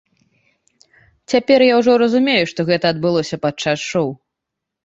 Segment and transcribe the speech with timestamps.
[1.33, 4.09] Цяпер я ўжо разумею, што гэта адбылося падчас шоў.